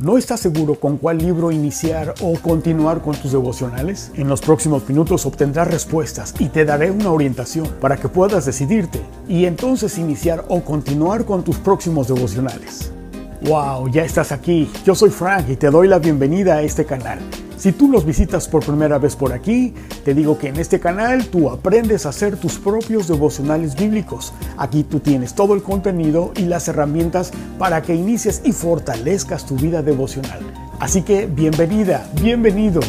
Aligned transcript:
¿No 0.00 0.16
estás 0.16 0.40
seguro 0.40 0.76
con 0.76 0.96
cuál 0.96 1.18
libro 1.18 1.52
iniciar 1.52 2.14
o 2.22 2.32
continuar 2.40 3.02
con 3.02 3.14
tus 3.14 3.32
devocionales? 3.32 4.10
En 4.14 4.28
los 4.28 4.40
próximos 4.40 4.88
minutos 4.88 5.26
obtendrás 5.26 5.68
respuestas 5.70 6.32
y 6.38 6.48
te 6.48 6.64
daré 6.64 6.90
una 6.90 7.12
orientación 7.12 7.68
para 7.82 7.98
que 7.98 8.08
puedas 8.08 8.46
decidirte 8.46 9.02
y 9.28 9.44
entonces 9.44 9.98
iniciar 9.98 10.46
o 10.48 10.62
continuar 10.62 11.26
con 11.26 11.44
tus 11.44 11.58
próximos 11.58 12.08
devocionales. 12.08 12.90
¡Wow! 13.42 13.90
Ya 13.90 14.02
estás 14.02 14.32
aquí. 14.32 14.70
Yo 14.86 14.94
soy 14.94 15.10
Frank 15.10 15.50
y 15.50 15.56
te 15.56 15.68
doy 15.68 15.86
la 15.86 15.98
bienvenida 15.98 16.54
a 16.54 16.62
este 16.62 16.86
canal. 16.86 17.18
Si 17.60 17.72
tú 17.72 17.88
nos 17.88 18.06
visitas 18.06 18.48
por 18.48 18.64
primera 18.64 18.96
vez 18.96 19.14
por 19.16 19.34
aquí, 19.34 19.74
te 20.02 20.14
digo 20.14 20.38
que 20.38 20.48
en 20.48 20.56
este 20.56 20.80
canal 20.80 21.26
tú 21.26 21.50
aprendes 21.50 22.06
a 22.06 22.08
hacer 22.08 22.38
tus 22.38 22.58
propios 22.58 23.06
devocionales 23.06 23.76
bíblicos. 23.76 24.32
Aquí 24.56 24.82
tú 24.82 25.00
tienes 25.00 25.34
todo 25.34 25.52
el 25.52 25.62
contenido 25.62 26.32
y 26.36 26.46
las 26.46 26.68
herramientas 26.68 27.32
para 27.58 27.82
que 27.82 27.94
inicies 27.94 28.40
y 28.46 28.52
fortalezcas 28.52 29.44
tu 29.44 29.56
vida 29.56 29.82
devocional. 29.82 30.40
Así 30.78 31.02
que 31.02 31.26
bienvenida, 31.26 32.08
bienvenido. 32.22 32.80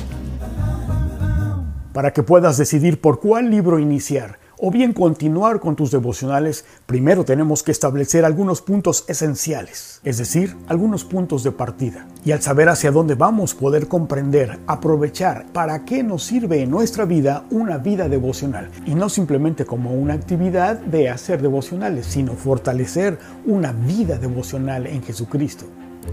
Para 1.91 2.13
que 2.13 2.23
puedas 2.23 2.57
decidir 2.57 3.01
por 3.01 3.19
cuál 3.19 3.49
libro 3.49 3.77
iniciar 3.77 4.40
o 4.63 4.69
bien 4.69 4.93
continuar 4.93 5.59
con 5.59 5.75
tus 5.75 5.89
devocionales, 5.89 6.65
primero 6.85 7.25
tenemos 7.25 7.63
que 7.63 7.71
establecer 7.71 8.25
algunos 8.25 8.61
puntos 8.61 9.05
esenciales, 9.07 9.99
es 10.03 10.19
decir, 10.19 10.55
algunos 10.67 11.03
puntos 11.03 11.43
de 11.43 11.51
partida. 11.51 12.05
Y 12.23 12.31
al 12.31 12.43
saber 12.43 12.69
hacia 12.69 12.91
dónde 12.91 13.15
vamos, 13.15 13.55
poder 13.55 13.87
comprender, 13.87 14.59
aprovechar 14.67 15.47
para 15.51 15.83
qué 15.83 16.03
nos 16.03 16.23
sirve 16.23 16.61
en 16.61 16.69
nuestra 16.69 17.05
vida 17.05 17.43
una 17.49 17.79
vida 17.79 18.07
devocional. 18.07 18.69
Y 18.85 18.93
no 18.93 19.09
simplemente 19.09 19.65
como 19.65 19.95
una 19.95 20.13
actividad 20.13 20.77
de 20.77 21.09
hacer 21.09 21.41
devocionales, 21.41 22.05
sino 22.05 22.33
fortalecer 22.33 23.17
una 23.47 23.71
vida 23.71 24.19
devocional 24.19 24.85
en 24.85 25.01
Jesucristo. 25.01 25.65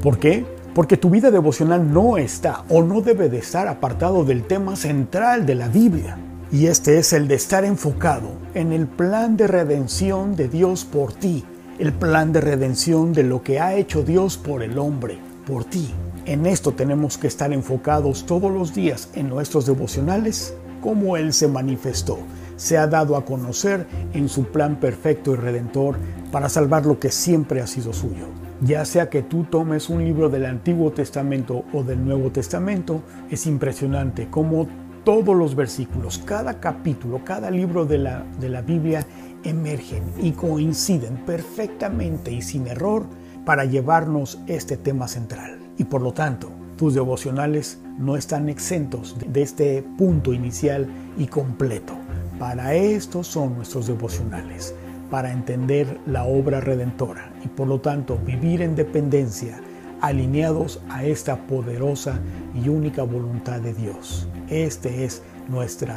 ¿Por 0.03 0.19
qué? 0.19 0.47
Porque 0.75 0.97
tu 0.97 1.11
vida 1.11 1.31
devocional 1.31 1.93
no 1.93 2.17
está 2.17 2.65
o 2.71 2.83
no 2.83 3.03
debe 3.03 3.29
de 3.29 3.41
estar 3.41 3.69
apartado 3.69 4.25
del 4.25 4.45
tema 4.45 4.75
central 4.75 5.45
de 5.45 5.55
la 5.55 5.69
Biblia. 5.69 6.17
Y 6.51 6.69
este 6.69 6.99
es 6.99 7.13
el 7.13 7.29
de 7.29 7.35
estar 7.35 7.67
enfocado 7.67 8.31
en 8.55 8.73
el 8.73 8.87
plan 8.87 9.37
de 9.37 9.47
redención 9.47 10.35
de 10.35 10.49
Dios 10.49 10.87
por 10.87 11.13
ti, 11.13 11.45
el 11.79 11.93
plan 11.93 12.33
de 12.33 12.41
redención 12.41 13.13
de 13.13 13.23
lo 13.23 13.43
que 13.43 13.61
ha 13.61 13.75
hecho 13.75 14.03
Dios 14.03 14.39
por 14.39 14.63
el 14.63 14.79
hombre, 14.79 15.19
por 15.47 15.67
ti. 15.67 15.93
En 16.25 16.47
esto 16.47 16.73
tenemos 16.73 17.19
que 17.19 17.27
estar 17.27 17.53
enfocados 17.53 18.25
todos 18.25 18.51
los 18.51 18.75
días 18.75 19.11
en 19.13 19.29
nuestros 19.29 19.67
devocionales, 19.67 20.55
como 20.81 21.19
Él 21.19 21.35
se 21.35 21.49
manifestó, 21.49 22.19
se 22.57 22.79
ha 22.79 22.87
dado 22.87 23.17
a 23.17 23.27
conocer 23.27 23.87
en 24.15 24.31
su 24.31 24.45
plan 24.45 24.77
perfecto 24.77 25.35
y 25.35 25.37
redentor 25.37 25.99
para 26.33 26.49
salvar 26.49 26.87
lo 26.87 26.99
que 26.99 27.11
siempre 27.11 27.61
ha 27.61 27.67
sido 27.67 27.93
suyo. 27.93 28.27
Ya 28.63 28.87
sea 28.87 29.11
que 29.11 29.23
tú 29.23 29.45
tomes 29.45 29.91
un 29.91 30.03
libro 30.03 30.31
del 30.31 30.47
Antiguo 30.47 30.93
Testamento 30.93 31.65
o 31.75 31.83
del 31.83 32.03
Nuevo 32.03 32.31
Testamento, 32.31 33.03
es 33.31 33.47
impresionante 33.47 34.29
cómo 34.31 34.67
todos 35.09 35.35
los 35.35 35.55
versículos, 35.55 36.19
cada 36.19 36.61
capítulo, 36.61 37.25
cada 37.25 37.51
libro 37.51 37.87
de 37.87 37.97
la, 37.97 38.27
de 38.39 38.51
la 38.51 38.61
Biblia 38.61 39.07
emergen 39.43 40.03
y 40.21 40.33
coinciden 40.33 41.17
perfectamente 41.25 42.31
y 42.31 42.43
sin 42.43 42.67
error 42.67 43.07
para 43.47 43.65
llevarnos 43.65 44.39
este 44.47 44.77
tema 44.77 45.09
central. 45.09 45.61
Y 45.79 45.85
por 45.85 46.03
lo 46.03 46.13
tanto, 46.13 46.51
tus 46.77 46.93
devocionales 46.93 47.81
no 47.97 48.19
están 48.19 48.51
exentos 48.51 49.17
de 49.27 49.41
este 49.41 49.83
punto 49.97 50.35
inicial 50.35 50.87
y 51.17 51.27
completo. 51.27 51.95
Para 52.39 52.75
esto 52.75 53.25
son 53.25 53.57
nuestros 53.57 53.87
devocionales, 53.87 54.75
para 55.11 55.33
entender 55.33 55.99
la 56.05 56.25
obra 56.25 56.61
redentora 56.61 57.33
y 57.43 57.49
por 57.49 57.67
lo 57.67 57.81
tanto 57.81 58.19
vivir 58.27 58.61
en 58.61 58.77
dependencia, 58.77 59.59
alineados 60.03 60.83
a 60.91 61.07
esta 61.07 61.47
poderosa 61.47 62.21
y 62.55 62.69
única 62.69 63.05
voluntad 63.05 63.59
de 63.63 63.73
Dios. 63.73 64.29
Este 64.51 65.05
es 65.05 65.23
nuestro 65.47 65.93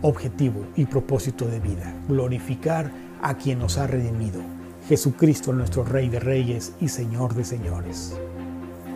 objetivo 0.00 0.66
y 0.74 0.86
propósito 0.86 1.44
de 1.46 1.60
vida, 1.60 1.94
glorificar 2.08 2.90
a 3.20 3.36
quien 3.36 3.58
nos 3.58 3.76
ha 3.76 3.86
redimido, 3.86 4.40
Jesucristo 4.88 5.52
nuestro 5.52 5.84
Rey 5.84 6.08
de 6.08 6.18
Reyes 6.18 6.72
y 6.80 6.88
Señor 6.88 7.34
de 7.34 7.44
Señores. 7.44 8.18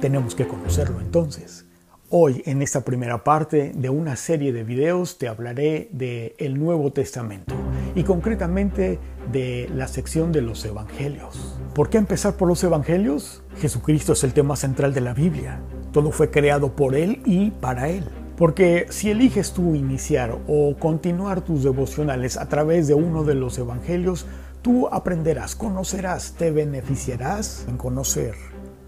Tenemos 0.00 0.34
que 0.34 0.47
conocerlo 0.47 1.03
entonces. 1.03 1.66
Hoy 2.09 2.42
en 2.47 2.62
esta 2.62 2.81
primera 2.81 3.25
parte 3.25 3.72
de 3.75 3.91
una 3.91 4.16
serie 4.16 4.54
de 4.54 4.65
videos 4.65 5.19
te 5.19 5.28
hablaré 5.28 5.91
de 5.92 6.34
el 6.38 6.59
Nuevo 6.59 6.91
Testamento 6.91 7.54
y 7.94 8.04
concretamente 8.04 8.98
de 9.31 9.69
la 9.75 9.86
sección 9.86 10.32
de 10.32 10.41
los 10.41 10.65
Evangelios. 10.65 11.59
¿Por 11.75 11.91
qué 11.91 11.98
empezar 11.98 12.36
por 12.36 12.48
los 12.48 12.65
Evangelios? 12.65 13.42
Jesucristo 13.59 14.15
es 14.15 14.25
el 14.25 14.32
tema 14.32 14.56
central 14.56 14.94
de 14.94 15.03
la 15.03 15.12
Biblia. 15.12 15.60
Todo 15.92 16.10
fue 16.10 16.31
creado 16.31 16.75
por 16.75 16.94
Él 16.94 17.21
y 17.26 17.50
para 17.50 17.91
Él. 17.91 18.04
Porque 18.37 18.87
si 18.91 19.11
eliges 19.11 19.53
tú 19.53 19.75
iniciar 19.75 20.39
o 20.49 20.77
continuar 20.77 21.43
tus 21.43 21.62
devocionales 21.62 22.37
a 22.37 22.49
través 22.49 22.89
de 22.89 22.95
uno 22.95 23.22
de 23.22 23.34
los 23.34 23.59
evangelios, 23.59 24.27
tú 24.61 24.89
aprenderás, 24.89 25.55
conocerás, 25.55 26.34
te 26.37 26.50
beneficiarás 26.50 27.65
en 27.69 27.77
conocer 27.77 28.34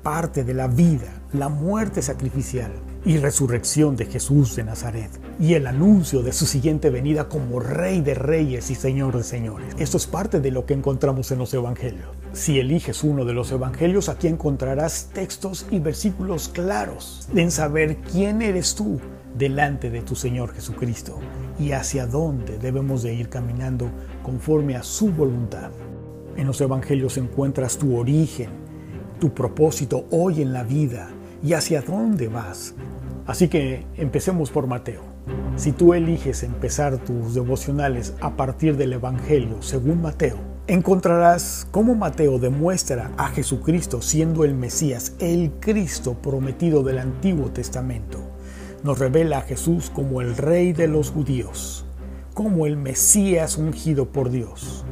parte 0.02 0.44
de 0.44 0.54
la 0.54 0.68
vida, 0.68 1.12
la 1.32 1.48
muerte 1.48 2.00
sacrificial 2.00 2.72
y 3.04 3.18
resurrección 3.18 3.96
de 3.96 4.06
Jesús 4.06 4.56
de 4.56 4.64
Nazaret 4.64 5.10
y 5.38 5.54
el 5.54 5.66
anuncio 5.66 6.22
de 6.22 6.32
su 6.32 6.46
siguiente 6.46 6.90
venida 6.90 7.28
como 7.28 7.60
Rey 7.60 8.00
de 8.00 8.14
Reyes 8.14 8.70
y 8.70 8.74
Señor 8.74 9.16
de 9.16 9.22
Señores. 9.22 9.74
Esto 9.78 9.96
es 9.96 10.06
parte 10.06 10.40
de 10.40 10.50
lo 10.50 10.64
que 10.64 10.74
encontramos 10.74 11.30
en 11.30 11.38
los 11.38 11.52
Evangelios. 11.54 12.08
Si 12.32 12.58
eliges 12.58 13.04
uno 13.04 13.24
de 13.24 13.32
los 13.32 13.50
Evangelios, 13.52 14.08
aquí 14.08 14.28
encontrarás 14.28 15.10
textos 15.12 15.66
y 15.70 15.78
versículos 15.78 16.48
claros 16.48 17.28
en 17.34 17.50
saber 17.50 17.96
quién 18.12 18.42
eres 18.42 18.74
tú 18.74 19.00
delante 19.36 19.90
de 19.90 20.02
tu 20.02 20.14
Señor 20.14 20.52
Jesucristo 20.54 21.18
y 21.58 21.72
hacia 21.72 22.06
dónde 22.06 22.58
debemos 22.58 23.02
de 23.02 23.14
ir 23.14 23.28
caminando 23.28 23.90
conforme 24.22 24.76
a 24.76 24.82
su 24.82 25.10
voluntad. 25.10 25.70
En 26.36 26.46
los 26.46 26.60
Evangelios 26.60 27.16
encuentras 27.16 27.78
tu 27.78 27.96
origen, 27.96 28.50
tu 29.20 29.32
propósito 29.32 30.06
hoy 30.10 30.42
en 30.42 30.52
la 30.52 30.64
vida 30.64 31.08
y 31.42 31.52
hacia 31.54 31.82
dónde 31.82 32.28
vas. 32.28 32.74
Así 33.26 33.48
que 33.48 33.84
empecemos 33.96 34.50
por 34.50 34.66
Mateo. 34.66 35.02
Si 35.56 35.72
tú 35.72 35.94
eliges 35.94 36.42
empezar 36.42 36.98
tus 36.98 37.34
devocionales 37.34 38.14
a 38.20 38.36
partir 38.36 38.76
del 38.76 38.92
Evangelio 38.92 39.62
según 39.62 40.02
Mateo, 40.02 40.36
encontrarás 40.66 41.66
cómo 41.70 41.94
Mateo 41.94 42.38
demuestra 42.38 43.10
a 43.16 43.28
Jesucristo 43.28 44.02
siendo 44.02 44.44
el 44.44 44.54
Mesías, 44.54 45.14
el 45.18 45.52
Cristo 45.58 46.14
prometido 46.14 46.82
del 46.82 46.98
Antiguo 46.98 47.50
Testamento 47.50 48.25
nos 48.82 48.98
revela 48.98 49.38
a 49.38 49.42
Jesús 49.42 49.90
como 49.90 50.20
el 50.20 50.36
Rey 50.36 50.72
de 50.72 50.88
los 50.88 51.10
judíos, 51.10 51.84
como 52.34 52.66
el 52.66 52.76
Mesías 52.76 53.56
ungido 53.56 54.12
por 54.12 54.30
Dios. 54.30 54.84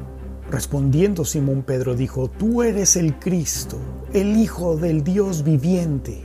Respondiendo 0.50 1.24
Simón 1.24 1.62
Pedro 1.62 1.94
dijo, 1.94 2.28
Tú 2.28 2.62
eres 2.62 2.96
el 2.96 3.18
Cristo, 3.18 3.78
el 4.12 4.36
Hijo 4.36 4.76
del 4.76 5.02
Dios 5.02 5.42
viviente. 5.42 6.22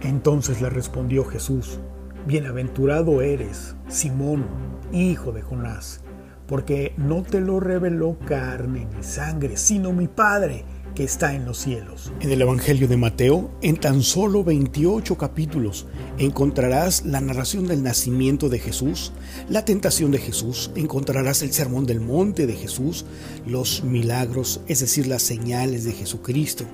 Entonces 0.00 0.60
le 0.60 0.70
respondió 0.70 1.24
Jesús, 1.24 1.78
Bienaventurado 2.26 3.22
eres, 3.22 3.76
Simón, 3.88 4.46
hijo 4.92 5.32
de 5.32 5.42
Jonás, 5.42 6.00
porque 6.46 6.92
no 6.96 7.22
te 7.22 7.40
lo 7.40 7.60
reveló 7.60 8.18
carne 8.26 8.88
ni 8.96 9.02
sangre, 9.02 9.56
sino 9.56 9.92
mi 9.92 10.08
Padre 10.08 10.64
que 10.96 11.04
está 11.04 11.34
en 11.34 11.44
los 11.44 11.58
cielos. 11.58 12.10
En 12.20 12.32
el 12.32 12.40
Evangelio 12.40 12.88
de 12.88 12.96
Mateo, 12.96 13.50
en 13.60 13.76
tan 13.76 14.02
solo 14.02 14.42
28 14.42 15.16
capítulos, 15.16 15.86
encontrarás 16.18 17.04
la 17.04 17.20
narración 17.20 17.68
del 17.68 17.82
nacimiento 17.82 18.48
de 18.48 18.58
Jesús, 18.58 19.12
la 19.48 19.64
tentación 19.64 20.10
de 20.10 20.18
Jesús, 20.18 20.72
encontrarás 20.74 21.42
el 21.42 21.52
sermón 21.52 21.86
del 21.86 22.00
monte 22.00 22.46
de 22.46 22.54
Jesús, 22.54 23.04
los 23.46 23.84
milagros, 23.84 24.62
es 24.66 24.80
decir, 24.80 25.06
las 25.06 25.22
señales 25.22 25.84
de 25.84 25.92
Jesucristo. 25.92 26.64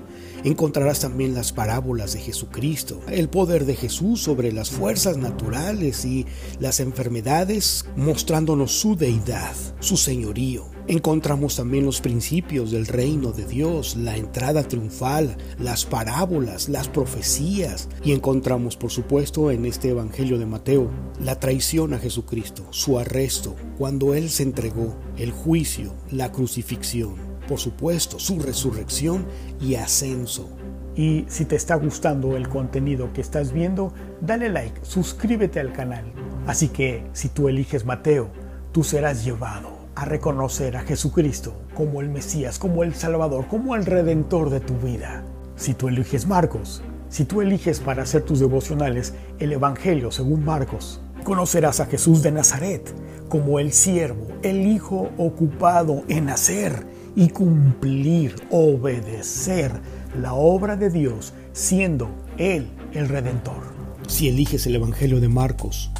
Encontrarás 0.45 1.01
también 1.01 1.35
las 1.35 1.51
parábolas 1.51 2.13
de 2.13 2.19
Jesucristo, 2.19 3.01
el 3.09 3.29
poder 3.29 3.65
de 3.65 3.75
Jesús 3.75 4.21
sobre 4.21 4.51
las 4.53 4.71
fuerzas 4.71 5.17
naturales 5.17 6.05
y 6.05 6.25
las 6.59 6.79
enfermedades, 6.79 7.85
mostrándonos 7.97 8.71
su 8.71 8.95
deidad, 8.95 9.53
su 9.79 9.97
señorío. 9.97 10.72
Encontramos 10.87 11.55
también 11.55 11.85
los 11.85 12.01
principios 12.01 12.71
del 12.71 12.87
reino 12.87 13.31
de 13.31 13.45
Dios, 13.45 13.95
la 13.95 14.17
entrada 14.17 14.63
triunfal, 14.63 15.37
las 15.57 15.85
parábolas, 15.85 16.67
las 16.67 16.89
profecías 16.89 17.87
y 18.03 18.11
encontramos 18.11 18.75
por 18.75 18.91
supuesto 18.91 19.49
en 19.49 19.65
este 19.65 19.91
Evangelio 19.91 20.37
de 20.37 20.45
Mateo 20.45 20.89
la 21.21 21.39
traición 21.39 21.93
a 21.93 21.99
Jesucristo, 21.99 22.65
su 22.71 22.99
arresto, 22.99 23.55
cuando 23.77 24.13
Él 24.13 24.29
se 24.29 24.43
entregó, 24.43 24.97
el 25.15 25.31
juicio, 25.31 25.93
la 26.11 26.33
crucifixión, 26.33 27.15
por 27.47 27.59
supuesto 27.59 28.19
su 28.19 28.39
resurrección 28.39 29.25
y 29.61 29.75
ascenso. 29.75 30.49
Y 30.97 31.23
si 31.29 31.45
te 31.45 31.55
está 31.55 31.75
gustando 31.75 32.35
el 32.35 32.49
contenido 32.49 33.13
que 33.13 33.21
estás 33.21 33.53
viendo, 33.53 33.93
dale 34.19 34.49
like, 34.49 34.81
suscríbete 34.83 35.61
al 35.61 35.71
canal. 35.71 36.11
Así 36.45 36.67
que 36.67 37.05
si 37.13 37.29
tú 37.29 37.47
eliges 37.47 37.85
Mateo, 37.85 38.29
tú 38.73 38.83
serás 38.83 39.23
llevado 39.23 39.82
a 39.95 40.05
reconocer 40.05 40.77
a 40.77 40.81
Jesucristo 40.81 41.53
como 41.75 42.01
el 42.01 42.09
Mesías, 42.09 42.59
como 42.59 42.83
el 42.83 42.95
Salvador, 42.95 43.47
como 43.47 43.75
el 43.75 43.85
Redentor 43.85 44.49
de 44.49 44.59
tu 44.59 44.75
vida. 44.77 45.23
Si 45.55 45.73
tú 45.73 45.87
eliges 45.87 46.27
Marcos, 46.27 46.81
Si 47.13 47.25
tú 47.25 47.43
eliges 47.43 47.79
para 47.79 48.01
hacer 48.01 48.23
tus 48.23 48.39
devocionales 48.39 49.13
el 49.37 49.53
Evangelio 49.53 50.11
según 50.11 50.43
Marcos, 50.43 50.99
conocerás 51.23 51.79
a 51.79 51.85
Jesús 51.85 52.23
de 52.23 52.31
Nazaret 52.31 52.91
como 53.29 53.59
el 53.59 53.71
siervo, 53.71 54.25
el 54.41 54.65
hijo 54.65 55.11
ocupado 55.19 56.05
en 56.07 56.29
hacer 56.29 56.87
y 57.15 57.29
cumplir, 57.29 58.33
obedecer 58.49 59.73
la 60.19 60.33
obra 60.33 60.75
de 60.75 60.89
Dios, 60.89 61.35
siendo 61.51 62.09
Él 62.39 62.67
el 62.93 63.07
Redentor. 63.09 63.61
Si 64.07 64.27
eliges 64.27 64.65
el 64.65 64.73
Evangelio 64.73 65.19
de 65.19 65.29
Marcos, 65.29 65.91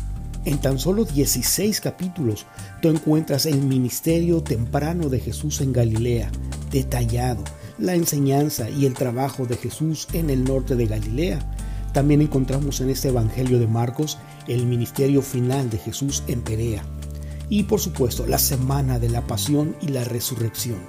en 0.45 0.59
tan 0.59 0.79
solo 0.79 1.05
16 1.05 1.79
capítulos 1.81 2.45
tú 2.81 2.89
encuentras 2.89 3.45
el 3.45 3.61
ministerio 3.61 4.43
temprano 4.43 5.09
de 5.09 5.19
Jesús 5.19 5.61
en 5.61 5.73
Galilea, 5.73 6.31
detallado, 6.71 7.43
la 7.77 7.95
enseñanza 7.95 8.69
y 8.69 8.85
el 8.85 8.93
trabajo 8.93 9.45
de 9.45 9.57
Jesús 9.57 10.07
en 10.13 10.29
el 10.29 10.43
norte 10.43 10.75
de 10.75 10.85
Galilea. 10.85 11.39
También 11.93 12.21
encontramos 12.21 12.81
en 12.81 12.89
este 12.89 13.09
Evangelio 13.09 13.59
de 13.59 13.67
Marcos 13.67 14.17
el 14.47 14.65
ministerio 14.65 15.21
final 15.21 15.69
de 15.69 15.77
Jesús 15.77 16.23
en 16.27 16.41
Perea. 16.41 16.83
Y 17.49 17.63
por 17.63 17.79
supuesto 17.79 18.25
la 18.25 18.39
semana 18.39 18.99
de 18.99 19.09
la 19.09 19.21
pasión 19.21 19.75
y 19.81 19.89
la 19.89 20.03
resurrección. 20.03 20.79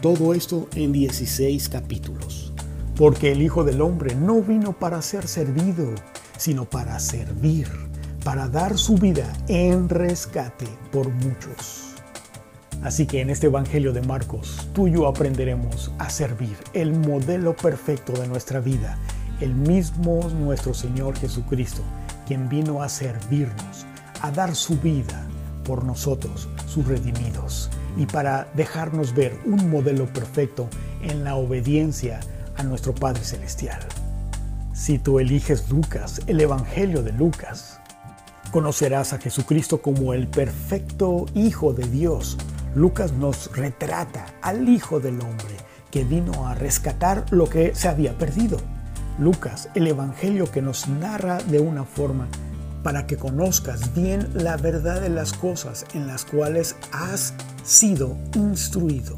Todo 0.00 0.34
esto 0.34 0.68
en 0.74 0.92
16 0.92 1.68
capítulos. 1.68 2.52
Porque 2.96 3.32
el 3.32 3.42
Hijo 3.42 3.64
del 3.64 3.82
Hombre 3.82 4.14
no 4.14 4.40
vino 4.40 4.78
para 4.78 5.02
ser 5.02 5.28
servido, 5.28 5.94
sino 6.38 6.64
para 6.64 6.98
servir, 6.98 7.68
para 8.26 8.48
dar 8.48 8.76
su 8.76 8.96
vida 8.96 9.32
en 9.46 9.88
rescate 9.88 10.66
por 10.90 11.08
muchos. 11.10 11.94
Así 12.82 13.06
que 13.06 13.20
en 13.20 13.30
este 13.30 13.46
Evangelio 13.46 13.92
de 13.92 14.02
Marcos, 14.02 14.68
tú 14.72 14.88
y 14.88 14.94
yo 14.94 15.06
aprenderemos 15.06 15.92
a 15.98 16.10
servir 16.10 16.56
el 16.72 16.92
modelo 16.92 17.54
perfecto 17.54 18.12
de 18.14 18.26
nuestra 18.26 18.58
vida, 18.58 18.98
el 19.40 19.54
mismo 19.54 20.28
nuestro 20.40 20.74
Señor 20.74 21.16
Jesucristo, 21.16 21.82
quien 22.26 22.48
vino 22.48 22.82
a 22.82 22.88
servirnos, 22.88 23.86
a 24.20 24.32
dar 24.32 24.56
su 24.56 24.76
vida 24.80 25.24
por 25.64 25.84
nosotros, 25.84 26.48
sus 26.66 26.84
redimidos, 26.84 27.70
y 27.96 28.06
para 28.06 28.48
dejarnos 28.54 29.14
ver 29.14 29.38
un 29.44 29.70
modelo 29.70 30.06
perfecto 30.06 30.68
en 31.00 31.22
la 31.22 31.36
obediencia 31.36 32.18
a 32.56 32.64
nuestro 32.64 32.92
Padre 32.92 33.22
Celestial. 33.22 33.78
Si 34.72 34.98
tú 34.98 35.20
eliges 35.20 35.70
Lucas, 35.70 36.22
el 36.26 36.40
Evangelio 36.40 37.04
de 37.04 37.12
Lucas, 37.12 37.78
conocerás 38.50 39.12
a 39.12 39.18
Jesucristo 39.18 39.82
como 39.82 40.14
el 40.14 40.28
perfecto 40.28 41.26
Hijo 41.34 41.72
de 41.72 41.86
Dios. 41.86 42.36
Lucas 42.74 43.12
nos 43.12 43.50
retrata 43.56 44.26
al 44.42 44.68
Hijo 44.68 45.00
del 45.00 45.20
Hombre 45.20 45.56
que 45.90 46.04
vino 46.04 46.46
a 46.46 46.54
rescatar 46.54 47.24
lo 47.30 47.48
que 47.48 47.74
se 47.74 47.88
había 47.88 48.18
perdido. 48.18 48.58
Lucas, 49.18 49.68
el 49.74 49.86
Evangelio 49.86 50.50
que 50.50 50.62
nos 50.62 50.88
narra 50.88 51.38
de 51.38 51.60
una 51.60 51.84
forma 51.84 52.28
para 52.82 53.06
que 53.06 53.16
conozcas 53.16 53.94
bien 53.94 54.28
la 54.34 54.56
verdad 54.56 55.00
de 55.00 55.08
las 55.08 55.32
cosas 55.32 55.86
en 55.94 56.06
las 56.06 56.24
cuales 56.24 56.76
has 56.92 57.34
sido 57.64 58.16
instruido. 58.34 59.16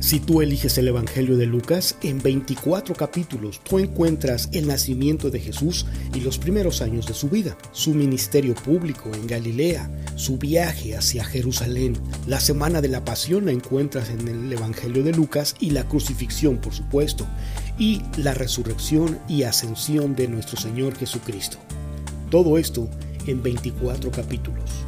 Si 0.00 0.18
tú 0.18 0.40
eliges 0.40 0.78
el 0.78 0.88
Evangelio 0.88 1.36
de 1.36 1.44
Lucas, 1.44 1.94
en 2.02 2.22
24 2.22 2.94
capítulos 2.94 3.60
tú 3.62 3.78
encuentras 3.78 4.48
el 4.52 4.66
nacimiento 4.66 5.30
de 5.30 5.40
Jesús 5.40 5.84
y 6.14 6.20
los 6.20 6.38
primeros 6.38 6.80
años 6.80 7.06
de 7.06 7.12
su 7.12 7.28
vida, 7.28 7.56
su 7.72 7.92
ministerio 7.92 8.54
público 8.54 9.10
en 9.14 9.26
Galilea, 9.26 9.90
su 10.16 10.38
viaje 10.38 10.96
hacia 10.96 11.22
Jerusalén. 11.22 11.98
La 12.26 12.40
semana 12.40 12.80
de 12.80 12.88
la 12.88 13.04
pasión 13.04 13.44
la 13.44 13.52
encuentras 13.52 14.08
en 14.08 14.26
el 14.26 14.50
Evangelio 14.50 15.04
de 15.04 15.12
Lucas 15.12 15.54
y 15.60 15.70
la 15.70 15.86
crucifixión, 15.86 16.56
por 16.56 16.72
supuesto, 16.72 17.26
y 17.78 18.00
la 18.16 18.32
resurrección 18.32 19.18
y 19.28 19.42
ascensión 19.42 20.16
de 20.16 20.28
nuestro 20.28 20.58
Señor 20.58 20.96
Jesucristo. 20.96 21.58
Todo 22.30 22.56
esto 22.56 22.88
en 23.26 23.42
24 23.42 24.10
capítulos. 24.10 24.86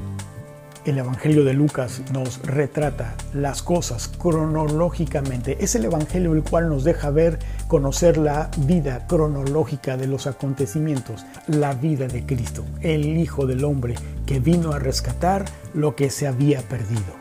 El 0.84 0.98
Evangelio 0.98 1.44
de 1.44 1.52
Lucas 1.52 2.02
nos 2.12 2.42
retrata 2.42 3.14
las 3.32 3.62
cosas 3.62 4.08
cronológicamente. 4.08 5.56
Es 5.60 5.76
el 5.76 5.84
Evangelio 5.84 6.32
el 6.32 6.42
cual 6.42 6.68
nos 6.68 6.82
deja 6.82 7.10
ver, 7.10 7.38
conocer 7.68 8.16
la 8.16 8.50
vida 8.66 9.06
cronológica 9.06 9.96
de 9.96 10.08
los 10.08 10.26
acontecimientos, 10.26 11.24
la 11.46 11.74
vida 11.74 12.08
de 12.08 12.26
Cristo, 12.26 12.64
el 12.80 13.16
Hijo 13.16 13.46
del 13.46 13.62
Hombre 13.62 13.94
que 14.26 14.40
vino 14.40 14.72
a 14.72 14.80
rescatar 14.80 15.44
lo 15.72 15.94
que 15.94 16.10
se 16.10 16.26
había 16.26 16.62
perdido. 16.62 17.14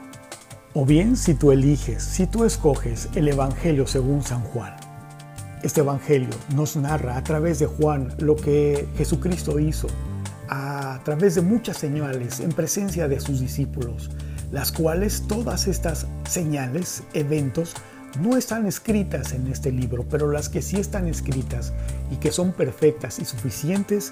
O 0.74 0.84
bien 0.84 1.16
si 1.16 1.36
tú 1.36 1.52
eliges, 1.52 2.02
si 2.02 2.26
tú 2.26 2.46
escoges 2.46 3.10
el 3.14 3.28
Evangelio 3.28 3.86
según 3.86 4.24
San 4.24 4.42
Juan. 4.42 4.76
Este 5.62 5.82
Evangelio 5.82 6.30
nos 6.56 6.78
narra 6.78 7.16
a 7.16 7.24
través 7.24 7.60
de 7.60 7.68
Juan 7.68 8.12
lo 8.18 8.36
que 8.36 8.88
Jesucristo 8.98 9.60
hizo 9.60 9.88
a 10.52 11.00
través 11.06 11.36
de 11.36 11.42
muchas 11.42 11.78
señales 11.78 12.42
en 12.42 12.52
presencia 12.52 13.08
de 13.08 13.22
sus 13.22 13.40
discípulos, 13.40 14.12
las 14.52 14.74
cuales 14.74 15.24
todas 15.26 15.66
estas 15.68 16.08
señales, 16.30 17.04
eventos, 17.14 17.74
no 18.20 18.36
están 18.36 18.66
escritas 18.66 19.32
en 19.32 19.48
este 19.48 19.72
libro, 19.72 20.06
pero 20.10 20.30
las 20.30 20.50
que 20.50 20.62
sí 20.62 20.78
están 20.78 21.08
escritas 21.08 21.72
y 22.12 22.18
que 22.18 22.34
son 22.34 22.52
perfectas 22.52 23.20
y 23.20 23.26
suficientes, 23.26 24.12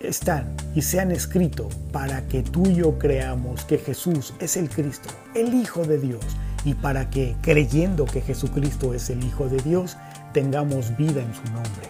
están 0.00 0.56
y 0.74 0.80
se 0.80 1.00
han 1.00 1.10
escrito 1.10 1.68
para 1.92 2.26
que 2.28 2.42
tú 2.42 2.66
y 2.66 2.76
yo 2.76 2.98
creamos 2.98 3.66
que 3.66 3.76
Jesús 3.76 4.32
es 4.40 4.56
el 4.56 4.70
Cristo, 4.70 5.10
el 5.34 5.52
Hijo 5.52 5.84
de 5.84 5.98
Dios, 5.98 6.24
y 6.64 6.72
para 6.72 7.10
que 7.10 7.36
creyendo 7.42 8.06
que 8.06 8.22
Jesucristo 8.22 8.94
es 8.94 9.10
el 9.10 9.22
Hijo 9.22 9.48
de 9.50 9.58
Dios, 9.58 9.98
tengamos 10.32 10.96
vida 10.96 11.20
en 11.20 11.34
su 11.34 11.44
nombre. 11.52 11.88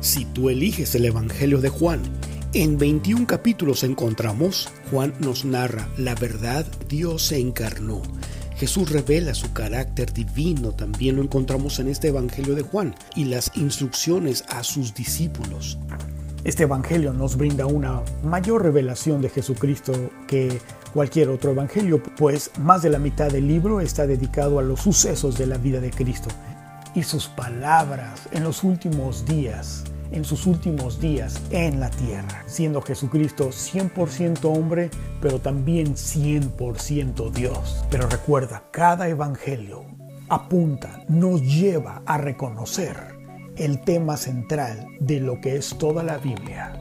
Si 0.00 0.24
tú 0.26 0.48
eliges 0.48 0.94
el 0.94 1.06
Evangelio 1.06 1.60
de 1.60 1.68
Juan 1.68 2.00
en 2.54 2.76
21 2.76 3.26
capítulos 3.26 3.82
encontramos, 3.82 4.68
Juan 4.90 5.14
nos 5.20 5.44
narra 5.44 5.88
la 5.96 6.14
verdad, 6.14 6.66
Dios 6.88 7.22
se 7.22 7.38
encarnó. 7.38 8.02
Jesús 8.56 8.90
revela 8.90 9.34
su 9.34 9.52
carácter 9.52 10.12
divino, 10.12 10.72
también 10.72 11.16
lo 11.16 11.22
encontramos 11.22 11.78
en 11.78 11.88
este 11.88 12.08
Evangelio 12.08 12.54
de 12.54 12.62
Juan, 12.62 12.94
y 13.16 13.24
las 13.24 13.50
instrucciones 13.56 14.44
a 14.48 14.62
sus 14.64 14.92
discípulos. 14.94 15.78
Este 16.44 16.64
Evangelio 16.64 17.14
nos 17.14 17.36
brinda 17.36 17.66
una 17.66 18.02
mayor 18.22 18.62
revelación 18.62 19.22
de 19.22 19.30
Jesucristo 19.30 20.10
que 20.26 20.60
cualquier 20.92 21.30
otro 21.30 21.52
Evangelio, 21.52 22.02
pues 22.02 22.50
más 22.58 22.82
de 22.82 22.90
la 22.90 22.98
mitad 22.98 23.30
del 23.30 23.48
libro 23.48 23.80
está 23.80 24.06
dedicado 24.06 24.58
a 24.58 24.62
los 24.62 24.80
sucesos 24.80 25.38
de 25.38 25.46
la 25.46 25.56
vida 25.56 25.80
de 25.80 25.90
Cristo 25.90 26.28
y 26.94 27.02
sus 27.04 27.28
palabras 27.28 28.28
en 28.32 28.44
los 28.44 28.62
últimos 28.62 29.24
días 29.24 29.84
en 30.12 30.24
sus 30.24 30.46
últimos 30.46 31.00
días 31.00 31.40
en 31.50 31.80
la 31.80 31.90
tierra, 31.90 32.44
siendo 32.46 32.82
Jesucristo 32.82 33.48
100% 33.48 34.44
hombre, 34.44 34.90
pero 35.20 35.40
también 35.40 35.94
100% 35.94 37.30
Dios. 37.30 37.84
Pero 37.90 38.08
recuerda, 38.08 38.64
cada 38.70 39.08
evangelio 39.08 39.84
apunta, 40.28 41.04
nos 41.08 41.42
lleva 41.42 42.02
a 42.06 42.18
reconocer 42.18 42.96
el 43.56 43.80
tema 43.80 44.16
central 44.16 44.86
de 45.00 45.20
lo 45.20 45.40
que 45.40 45.56
es 45.56 45.76
toda 45.78 46.02
la 46.02 46.18
Biblia. 46.18 46.72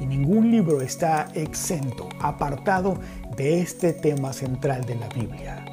Y 0.00 0.06
ningún 0.06 0.50
libro 0.50 0.80
está 0.80 1.28
exento, 1.34 2.08
apartado 2.20 2.98
de 3.36 3.60
este 3.60 3.92
tema 3.92 4.32
central 4.32 4.84
de 4.84 4.96
la 4.96 5.08
Biblia, 5.08 5.64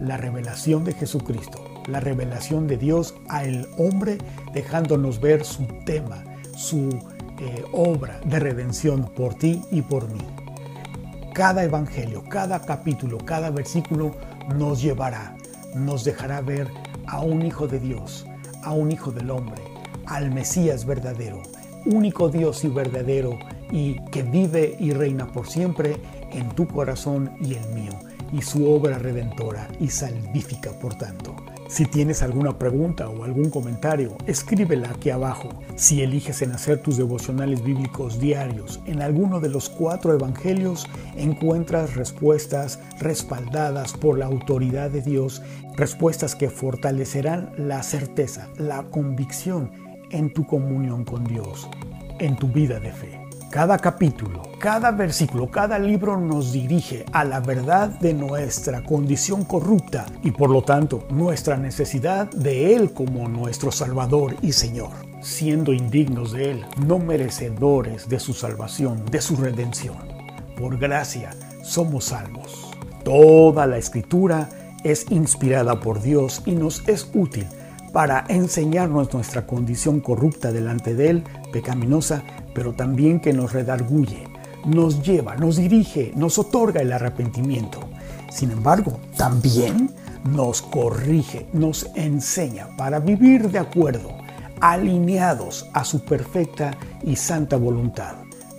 la 0.00 0.16
revelación 0.16 0.84
de 0.84 0.92
Jesucristo, 0.92 1.62
la 1.86 2.00
revelación 2.00 2.66
de 2.66 2.78
Dios 2.78 3.14
al 3.28 3.68
hombre, 3.78 4.18
dejándonos 4.54 5.20
ver 5.20 5.44
su 5.44 5.66
tema, 5.84 6.24
su 6.60 6.90
eh, 7.38 7.64
obra 7.72 8.20
de 8.26 8.38
redención 8.38 9.10
por 9.16 9.34
ti 9.34 9.62
y 9.70 9.80
por 9.80 10.10
mí. 10.12 10.20
Cada 11.32 11.64
evangelio, 11.64 12.22
cada 12.28 12.60
capítulo, 12.60 13.16
cada 13.16 13.50
versículo 13.50 14.14
nos 14.54 14.82
llevará, 14.82 15.36
nos 15.74 16.04
dejará 16.04 16.42
ver 16.42 16.68
a 17.06 17.22
un 17.22 17.46
hijo 17.46 17.66
de 17.66 17.80
Dios, 17.80 18.26
a 18.62 18.72
un 18.72 18.92
hijo 18.92 19.10
del 19.10 19.30
hombre, 19.30 19.62
al 20.04 20.30
Mesías 20.32 20.84
verdadero, 20.84 21.40
único 21.86 22.28
Dios 22.28 22.62
y 22.64 22.68
verdadero 22.68 23.38
y 23.72 23.98
que 24.10 24.22
vive 24.22 24.76
y 24.78 24.90
reina 24.90 25.26
por 25.28 25.48
siempre 25.48 25.96
en 26.30 26.50
tu 26.50 26.66
corazón 26.66 27.30
y 27.40 27.54
el 27.54 27.66
mío, 27.70 27.92
y 28.32 28.42
su 28.42 28.70
obra 28.70 28.98
redentora 28.98 29.66
y 29.80 29.88
salvífica 29.88 30.72
por 30.72 30.94
tanto. 30.94 31.34
Si 31.70 31.86
tienes 31.86 32.24
alguna 32.24 32.58
pregunta 32.58 33.08
o 33.08 33.22
algún 33.22 33.48
comentario, 33.48 34.16
escríbela 34.26 34.90
aquí 34.90 35.10
abajo. 35.10 35.50
Si 35.76 36.02
eliges 36.02 36.42
en 36.42 36.50
hacer 36.50 36.82
tus 36.82 36.96
devocionales 36.96 37.62
bíblicos 37.62 38.18
diarios 38.18 38.80
en 38.86 39.00
alguno 39.00 39.38
de 39.38 39.50
los 39.50 39.68
cuatro 39.68 40.12
evangelios, 40.12 40.88
encuentras 41.14 41.94
respuestas 41.94 42.80
respaldadas 42.98 43.92
por 43.92 44.18
la 44.18 44.26
autoridad 44.26 44.90
de 44.90 45.00
Dios, 45.00 45.42
respuestas 45.76 46.34
que 46.34 46.50
fortalecerán 46.50 47.52
la 47.56 47.84
certeza, 47.84 48.48
la 48.56 48.82
convicción 48.90 49.70
en 50.10 50.32
tu 50.32 50.48
comunión 50.48 51.04
con 51.04 51.22
Dios, 51.22 51.68
en 52.18 52.34
tu 52.34 52.48
vida 52.48 52.80
de 52.80 52.90
fe. 52.90 53.19
Cada 53.50 53.78
capítulo, 53.78 54.42
cada 54.60 54.92
versículo, 54.92 55.50
cada 55.50 55.76
libro 55.76 56.16
nos 56.16 56.52
dirige 56.52 57.04
a 57.10 57.24
la 57.24 57.40
verdad 57.40 57.88
de 57.88 58.14
nuestra 58.14 58.84
condición 58.84 59.44
corrupta 59.44 60.06
y 60.22 60.30
por 60.30 60.50
lo 60.50 60.62
tanto 60.62 61.08
nuestra 61.10 61.56
necesidad 61.56 62.30
de 62.30 62.76
Él 62.76 62.92
como 62.92 63.28
nuestro 63.28 63.72
Salvador 63.72 64.36
y 64.40 64.52
Señor. 64.52 64.90
siendo 65.20 65.74
indignos 65.74 66.32
de 66.32 66.52
Él, 66.52 66.64
no 66.86 66.98
merecedores 66.98 68.08
de 68.08 68.20
su 68.20 68.32
salvación, 68.32 69.04
de 69.04 69.20
su 69.20 69.36
redención. 69.36 69.98
Por 70.56 70.78
gracia 70.78 71.30
somos 71.62 72.06
salvos. 72.06 72.70
Toda 73.04 73.66
la 73.66 73.76
escritura 73.76 74.48
es 74.82 75.10
inspirada 75.10 75.80
por 75.80 76.00
Dios 76.00 76.42
y 76.46 76.52
nos 76.52 76.88
es 76.88 77.10
útil 77.12 77.46
para 77.92 78.24
enseñarnos 78.28 79.12
nuestra 79.12 79.46
condición 79.46 80.00
corrupta 80.00 80.52
delante 80.52 80.94
de 80.94 81.10
Él, 81.10 81.24
pecaminosa, 81.52 82.22
pero 82.54 82.72
también 82.72 83.20
que 83.20 83.32
nos 83.32 83.52
redarguye, 83.52 84.28
nos 84.66 85.02
lleva, 85.02 85.36
nos 85.36 85.56
dirige, 85.56 86.12
nos 86.16 86.38
otorga 86.38 86.80
el 86.80 86.92
arrepentimiento. 86.92 87.80
Sin 88.30 88.50
embargo, 88.50 89.00
también 89.16 89.90
nos 90.24 90.62
corrige, 90.62 91.46
nos 91.52 91.88
enseña 91.94 92.68
para 92.76 93.00
vivir 93.00 93.50
de 93.50 93.58
acuerdo, 93.58 94.10
alineados 94.60 95.68
a 95.72 95.84
su 95.84 96.04
perfecta 96.04 96.76
y 97.02 97.16
santa 97.16 97.56
voluntad. 97.56 98.16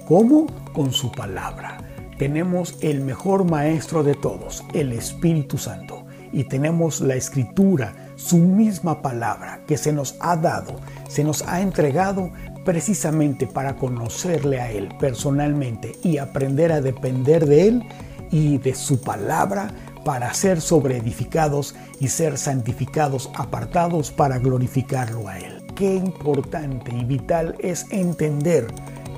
¿Cómo? 0.08 0.48
Con 0.74 0.92
su 0.92 1.12
palabra. 1.12 1.78
Tenemos 2.18 2.76
el 2.82 3.02
mejor 3.02 3.50
maestro 3.50 4.04
de 4.04 4.14
todos, 4.16 4.64
el 4.74 4.92
Espíritu 4.92 5.58
Santo, 5.58 6.06
y 6.32 6.44
tenemos 6.44 7.02
la 7.02 7.16
escritura, 7.16 7.94
su 8.16 8.38
misma 8.38 9.02
palabra 9.02 9.62
que 9.68 9.78
se 9.78 9.92
nos 9.92 10.16
ha 10.20 10.36
dado, 10.36 10.76
se 11.08 11.24
nos 11.24 11.42
ha 11.48 11.62
entregado 11.62 12.32
precisamente 12.64 13.48
para 13.48 13.76
conocerle 13.76 14.60
a 14.60 14.72
Él 14.72 14.90
personalmente 15.00 15.94
y 16.04 16.18
aprender 16.18 16.72
a 16.72 16.82
depender 16.82 17.46
de 17.46 17.68
Él 17.68 17.84
y 18.32 18.58
de 18.58 18.74
su 18.74 19.02
palabra 19.02 19.72
para 20.06 20.34
ser 20.34 20.62
sobreedificados 20.62 21.76
y 22.00 22.08
ser 22.08 22.38
santificados, 22.38 23.30
apartados 23.36 24.12
para 24.12 24.40
glorificarlo 24.40 25.28
a 25.28 25.38
Él. 25.38 25.64
Qué 25.76 25.96
importante 25.96 26.92
y 26.96 27.06
vital 27.06 27.56
es 27.60 27.86
entender 27.92 28.68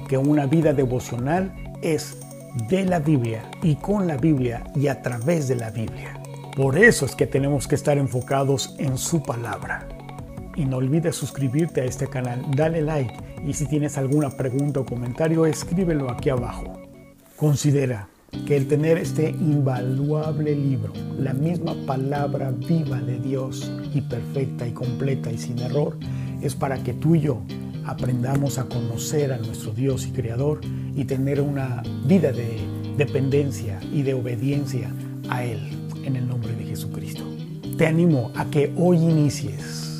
que 0.07 0.17
una 0.17 0.45
vida 0.45 0.73
devocional 0.73 1.53
es 1.81 2.17
de 2.69 2.85
la 2.85 2.99
Biblia 2.99 3.49
y 3.61 3.75
con 3.75 4.07
la 4.07 4.17
Biblia 4.17 4.63
y 4.75 4.87
a 4.87 5.01
través 5.01 5.47
de 5.47 5.55
la 5.55 5.71
Biblia. 5.71 6.19
Por 6.55 6.77
eso 6.77 7.05
es 7.05 7.15
que 7.15 7.25
tenemos 7.25 7.67
que 7.67 7.75
estar 7.75 7.97
enfocados 7.97 8.75
en 8.77 8.97
su 8.97 9.23
palabra. 9.23 9.87
Y 10.55 10.65
no 10.65 10.77
olvides 10.77 11.15
suscribirte 11.15 11.81
a 11.81 11.85
este 11.85 12.07
canal, 12.07 12.45
dale 12.55 12.81
like 12.81 13.32
y 13.45 13.53
si 13.53 13.65
tienes 13.65 13.97
alguna 13.97 14.29
pregunta 14.31 14.79
o 14.79 14.85
comentario 14.85 15.45
escríbelo 15.45 16.09
aquí 16.09 16.29
abajo. 16.29 16.81
Considera 17.35 18.07
que 18.47 18.57
el 18.57 18.67
tener 18.67 18.97
este 18.97 19.29
invaluable 19.29 20.55
libro, 20.55 20.93
la 21.17 21.33
misma 21.33 21.75
palabra 21.85 22.51
viva 22.51 22.99
de 22.99 23.19
Dios 23.19 23.71
y 23.93 24.01
perfecta 24.01 24.67
y 24.67 24.71
completa 24.71 25.31
y 25.31 25.37
sin 25.37 25.59
error, 25.59 25.97
es 26.41 26.55
para 26.55 26.81
que 26.83 26.93
tú 26.93 27.15
y 27.15 27.21
yo 27.21 27.41
aprendamos 27.85 28.57
a 28.57 28.65
conocer 28.65 29.31
a 29.33 29.37
nuestro 29.37 29.71
Dios 29.71 30.07
y 30.07 30.11
Creador 30.11 30.61
y 30.95 31.05
tener 31.05 31.41
una 31.41 31.83
vida 32.05 32.31
de 32.31 32.59
dependencia 32.97 33.79
y 33.91 34.03
de 34.03 34.13
obediencia 34.13 34.91
a 35.29 35.43
Él 35.43 35.59
en 36.03 36.15
el 36.15 36.27
nombre 36.27 36.55
de 36.55 36.65
Jesucristo. 36.65 37.23
Te 37.77 37.87
animo 37.87 38.31
a 38.35 38.45
que 38.45 38.73
hoy 38.77 38.97
inicies 38.97 39.92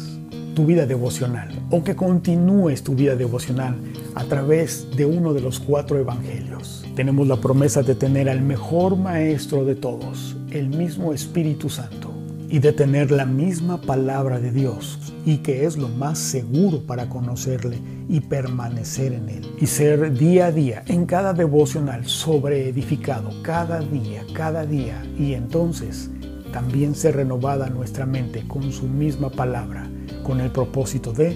tu 0.53 0.65
vida 0.65 0.86
devocional 0.86 1.50
o 1.69 1.83
que 1.83 1.95
continúes 1.95 2.83
tu 2.83 2.95
vida 2.95 3.15
devocional 3.15 3.75
a 4.15 4.24
través 4.25 4.88
de 4.95 5.05
uno 5.05 5.33
de 5.33 5.41
los 5.41 5.60
cuatro 5.60 5.98
evangelios. 5.98 6.86
Tenemos 6.95 7.27
la 7.27 7.38
promesa 7.38 7.81
de 7.81 7.95
tener 7.95 8.29
al 8.29 8.41
mejor 8.41 8.95
maestro 8.98 9.65
de 9.65 9.75
todos, 9.75 10.38
el 10.51 10.69
mismo 10.69 11.13
Espíritu 11.13 11.69
Santo, 11.69 12.12
y 12.50 12.60
de 12.60 12.72
tener 12.72 13.10
la 13.10 13.25
misma 13.25 13.81
palabra 13.81 14.39
de 14.39 14.51
Dios, 14.51 15.00
y 15.25 15.38
que 15.38 15.65
es 15.65 15.75
lo 15.75 15.88
más 15.89 16.19
seguro 16.19 16.81
para 16.81 17.10
conocerle 17.10 17.79
y 18.07 18.19
permanecer 18.19 19.13
en 19.13 19.29
él. 19.29 19.51
Y 19.60 19.65
ser 19.65 20.13
día 20.13 20.48
a 20.48 20.51
día, 20.51 20.83
en 20.86 21.07
cada 21.07 21.33
devocional, 21.33 22.05
sobreedificado, 22.05 23.31
cada 23.41 23.79
día, 23.79 24.24
cada 24.33 24.67
día, 24.67 25.03
y 25.17 25.33
entonces 25.33 26.12
también 26.51 26.93
ser 26.93 27.15
renovada 27.15 27.72
nuestra 27.72 28.05
mente 28.05 28.48
con 28.48 28.72
su 28.72 28.88
misma 28.88 29.31
palabra, 29.31 29.89
con 30.23 30.41
el 30.41 30.51
propósito 30.51 31.13
de 31.13 31.35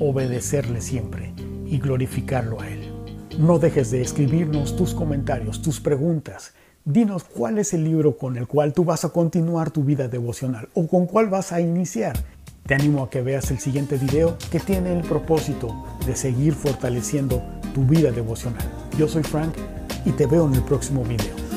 obedecerle 0.00 0.80
siempre 0.80 1.34
y 1.66 1.78
glorificarlo 1.78 2.60
a 2.60 2.68
Él. 2.68 2.92
No 3.38 3.58
dejes 3.58 3.90
de 3.90 4.00
escribirnos 4.00 4.76
tus 4.76 4.94
comentarios, 4.94 5.62
tus 5.62 5.80
preguntas. 5.80 6.54
Dinos 6.84 7.24
cuál 7.24 7.58
es 7.58 7.74
el 7.74 7.84
libro 7.84 8.16
con 8.16 8.36
el 8.36 8.46
cual 8.46 8.72
tú 8.72 8.84
vas 8.84 9.04
a 9.04 9.10
continuar 9.10 9.70
tu 9.70 9.84
vida 9.84 10.08
devocional 10.08 10.68
o 10.74 10.86
con 10.86 11.06
cuál 11.06 11.28
vas 11.28 11.52
a 11.52 11.60
iniciar. 11.60 12.16
Te 12.66 12.74
animo 12.74 13.02
a 13.02 13.10
que 13.10 13.22
veas 13.22 13.50
el 13.50 13.58
siguiente 13.58 13.96
video 13.96 14.36
que 14.50 14.60
tiene 14.60 14.92
el 14.92 15.02
propósito 15.02 15.84
de 16.06 16.16
seguir 16.16 16.54
fortaleciendo 16.54 17.42
tu 17.74 17.84
vida 17.84 18.10
devocional. 18.10 18.64
Yo 18.98 19.08
soy 19.08 19.22
Frank 19.22 19.54
y 20.04 20.10
te 20.12 20.26
veo 20.26 20.46
en 20.46 20.54
el 20.54 20.62
próximo 20.62 21.02
video. 21.04 21.47